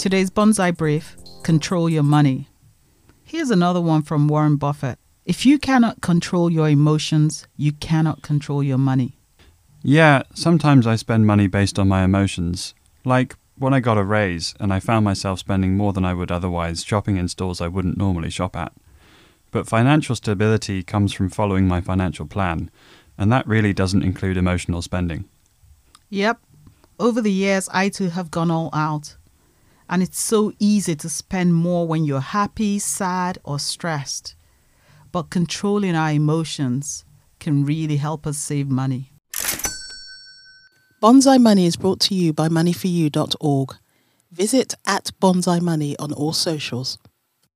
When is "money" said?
2.02-2.48, 8.78-9.18, 11.26-11.48, 38.68-39.12, 41.40-41.64, 45.60-45.96